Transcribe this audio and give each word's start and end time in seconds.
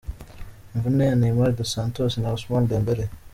Imvune 0.75 1.03
ya 1.09 1.15
Neymar 1.19 1.51
dos 1.55 1.73
Santos 1.75 2.17
na 2.17 2.29
Ousmane 2.33 2.67
Dembele. 2.71 3.05